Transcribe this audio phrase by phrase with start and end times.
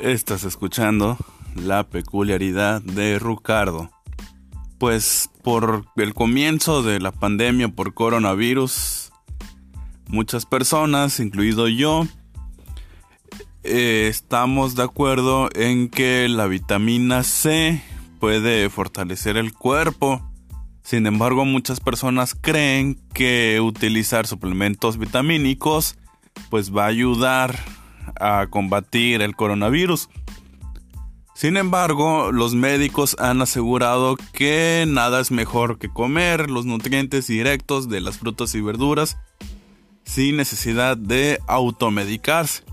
[0.00, 1.18] Estás escuchando
[1.54, 3.90] la peculiaridad de Ricardo.
[4.78, 9.12] Pues por el comienzo de la pandemia por coronavirus,
[10.08, 12.06] muchas personas, incluido yo,
[13.62, 17.82] eh, estamos de acuerdo en que la vitamina C
[18.20, 20.26] puede fortalecer el cuerpo.
[20.82, 25.98] Sin embargo, muchas personas creen que utilizar suplementos vitamínicos
[26.48, 27.58] pues va a ayudar
[28.18, 30.08] a combatir el coronavirus.
[31.34, 37.88] Sin embargo, los médicos han asegurado que nada es mejor que comer los nutrientes directos
[37.88, 39.16] de las frutas y verduras
[40.04, 42.64] sin necesidad de automedicarse.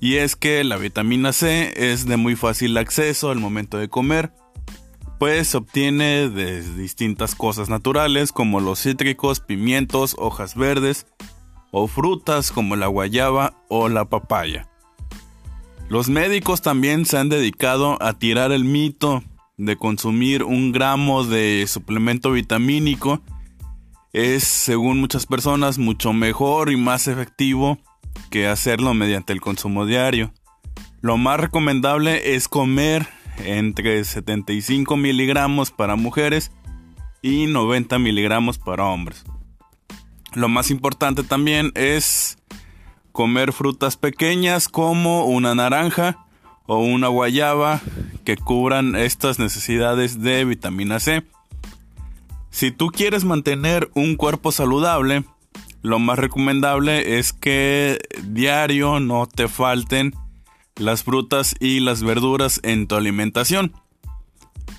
[0.00, 4.32] Y es que la vitamina C es de muy fácil acceso al momento de comer,
[5.18, 11.06] pues se obtiene de distintas cosas naturales como los cítricos, pimientos, hojas verdes,
[11.76, 14.68] o frutas como la guayaba o la papaya.
[15.88, 19.24] Los médicos también se han dedicado a tirar el mito
[19.56, 23.20] de consumir un gramo de suplemento vitamínico
[24.12, 27.78] es, según muchas personas, mucho mejor y más efectivo
[28.30, 30.32] que hacerlo mediante el consumo diario.
[31.00, 33.08] Lo más recomendable es comer
[33.44, 36.52] entre 75 miligramos para mujeres
[37.20, 39.24] y 90 miligramos para hombres.
[40.34, 42.38] Lo más importante también es
[43.12, 46.26] comer frutas pequeñas como una naranja
[46.66, 47.80] o una guayaba
[48.24, 51.24] que cubran estas necesidades de vitamina C.
[52.50, 55.24] Si tú quieres mantener un cuerpo saludable,
[55.82, 60.14] lo más recomendable es que diario no te falten
[60.76, 63.72] las frutas y las verduras en tu alimentación.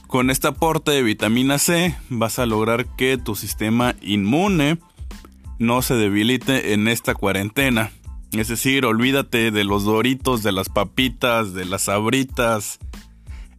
[0.07, 4.79] Con este aporte de vitamina C vas a lograr que tu sistema inmune
[5.59, 7.91] no se debilite en esta cuarentena.
[8.31, 12.79] Es decir, olvídate de los doritos, de las papitas, de las abritas,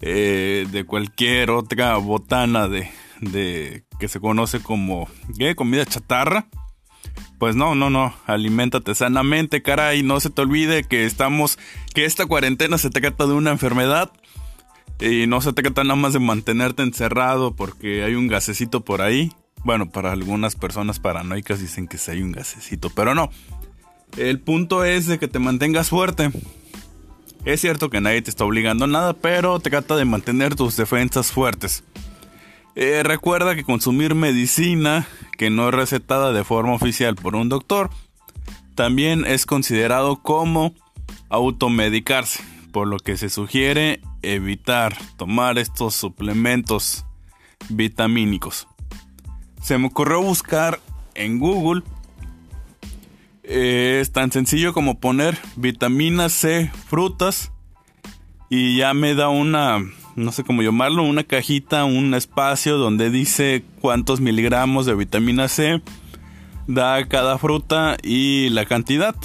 [0.00, 2.90] eh, de cualquier otra botana de,
[3.20, 5.08] de que se conoce como
[5.56, 6.48] comida chatarra.
[7.38, 11.58] Pues no, no, no, aliméntate sanamente, caray, no se te olvide que estamos,
[11.94, 14.10] que esta cuarentena se trata de una enfermedad
[15.00, 19.32] y no se trata nada más de mantenerte encerrado porque hay un gasecito por ahí.
[19.66, 23.30] Bueno, para algunas personas paranoicas dicen que si hay un gasecito, pero no.
[24.16, 26.30] El punto es de que te mantengas fuerte.
[27.44, 31.32] Es cierto que nadie te está obligando a nada, pero trata de mantener tus defensas
[31.32, 31.82] fuertes.
[32.76, 37.90] Eh, recuerda que consumir medicina que no es recetada de forma oficial por un doctor
[38.76, 40.74] también es considerado como
[41.28, 42.40] automedicarse,
[42.70, 47.04] por lo que se sugiere evitar tomar estos suplementos
[47.68, 48.68] vitamínicos
[49.66, 50.78] se me ocurrió buscar
[51.16, 51.82] en Google.
[53.42, 57.50] Eh, es tan sencillo como poner vitamina C, frutas.
[58.48, 59.80] Y ya me da una,
[60.14, 65.82] no sé cómo llamarlo, una cajita, un espacio donde dice cuántos miligramos de vitamina C
[66.68, 69.16] da cada fruta y la cantidad.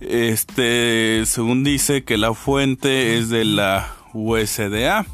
[0.00, 5.06] Este, según dice que la fuente es de la USDA.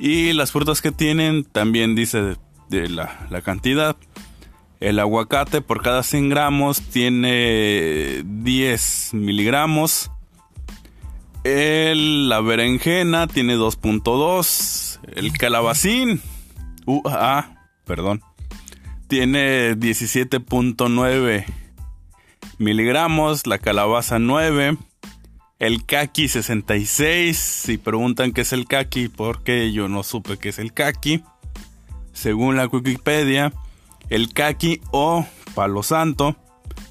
[0.00, 2.38] Y las frutas que tienen también dice
[2.70, 3.96] de, la, cantidad.
[4.80, 10.10] El aguacate por cada 100 gramos tiene 10 miligramos.
[11.44, 15.00] El, la berenjena tiene 2.2.
[15.16, 16.22] El calabacín,
[17.04, 18.22] ah, perdón,
[19.06, 21.44] tiene 17.9
[22.56, 23.46] miligramos.
[23.46, 24.78] La calabaza 9.
[25.60, 27.36] El Kaki 66.
[27.36, 31.22] Si preguntan qué es el Kaki, porque yo no supe qué es el Kaki.
[32.14, 33.52] Según la Wikipedia,
[34.08, 36.34] el Kaki o palo santo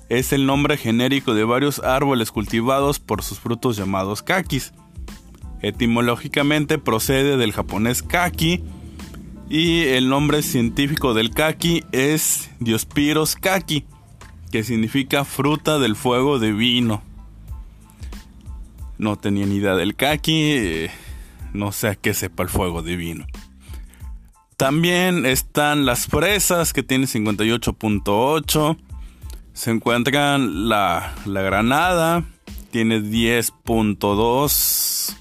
[0.09, 4.73] es el nombre genérico de varios árboles cultivados por sus frutos llamados kakis.
[5.61, 8.63] Etimológicamente procede del japonés kaki
[9.49, 13.85] y el nombre científico del kaki es Diospiros kaki,
[14.51, 17.03] que significa fruta del fuego divino.
[18.99, 20.87] No tenía ni idea del kaki.
[21.53, 23.25] No sé a qué sepa el fuego divino.
[24.57, 28.77] También están las fresas que tienen 58.8.
[29.53, 32.25] Se encuentran la, la granada.
[32.71, 35.15] Tiene 10.2.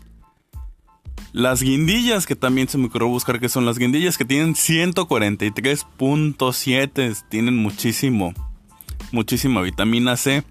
[1.32, 7.24] Las guindillas, que también se me ocurrió buscar que son las guindillas, que tienen 143.7.
[7.28, 8.34] Tienen muchísimo,
[9.12, 10.42] muchísima vitamina C.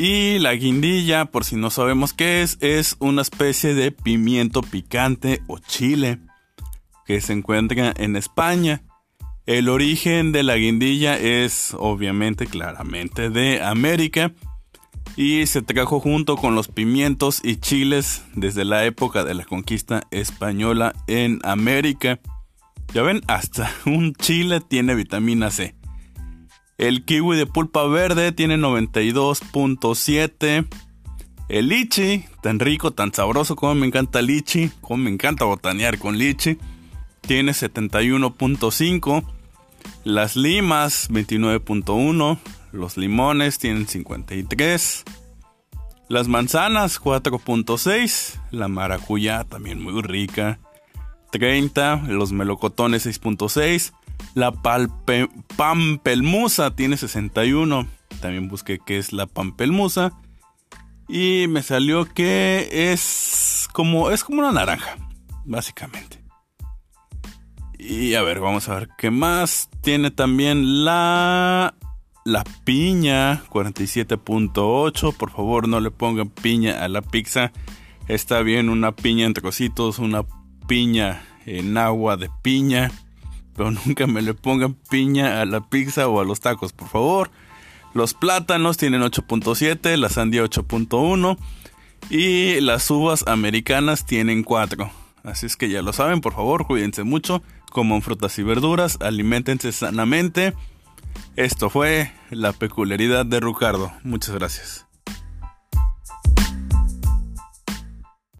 [0.00, 5.42] Y la guindilla, por si no sabemos qué es, es una especie de pimiento picante
[5.48, 6.20] o chile
[7.04, 8.82] que se encuentra en España.
[9.44, 14.32] El origen de la guindilla es obviamente claramente de América.
[15.16, 20.04] y se trajo junto con los pimientos y chiles desde la época de la conquista
[20.12, 22.20] española en América.
[22.94, 25.77] Ya ven, hasta un chile tiene vitamina C.
[26.78, 30.68] El kiwi de pulpa verde tiene 92.7.
[31.48, 36.16] El lichi, tan rico, tan sabroso, como me encanta lichi, como me encanta botanear con
[36.16, 36.56] lichi,
[37.22, 39.24] tiene 71.5.
[40.04, 42.38] Las limas, 29.1.
[42.70, 45.04] Los limones tienen 53.
[46.08, 48.38] Las manzanas, 4.6.
[48.52, 50.60] La maracuyá, también muy rica,
[51.32, 52.04] 30.
[52.06, 53.94] Los melocotones, 6.6.
[54.38, 54.52] La
[55.56, 57.88] pampelmusa tiene 61.
[58.20, 60.12] También busqué qué es la pampelmusa.
[61.08, 64.96] Y me salió que es como, es como una naranja,
[65.44, 66.22] básicamente.
[67.80, 69.70] Y a ver, vamos a ver qué más.
[69.82, 71.74] Tiene también la
[72.24, 75.16] la piña 47.8.
[75.16, 77.50] Por favor, no le pongan piña a la pizza.
[78.06, 80.22] Está bien una piña en trocitos, una
[80.68, 82.92] piña en agua de piña.
[83.58, 87.30] Pero nunca me le pongan piña a la pizza o a los tacos, por favor.
[87.92, 91.36] Los plátanos tienen 8.7, la sandía 8.1
[92.08, 94.88] y las uvas americanas tienen 4.
[95.24, 99.72] Así es que ya lo saben, por favor, cuídense mucho, coman frutas y verduras, alimentense
[99.72, 100.54] sanamente.
[101.34, 103.90] Esto fue la peculiaridad de Ricardo.
[104.04, 104.87] Muchas gracias.